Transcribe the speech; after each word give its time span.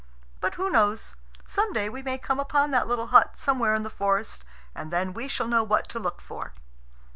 But 0.39 0.55
who 0.55 0.71
knows? 0.71 1.15
Some 1.45 1.73
day 1.73 1.87
we 1.87 2.01
may 2.01 2.17
come 2.17 2.39
upon 2.39 2.71
that 2.71 2.87
little 2.87 3.05
hut 3.05 3.37
somewhere 3.37 3.75
in 3.75 3.83
the 3.83 3.89
forest, 3.91 4.43
and 4.73 4.91
then 4.91 5.13
we 5.13 5.27
shall 5.27 5.47
know 5.47 5.61
what 5.61 5.87
to 5.89 5.99
look 5.99 6.21
for. 6.21 6.53